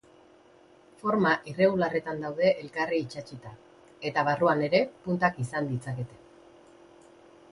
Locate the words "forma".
1.01-1.33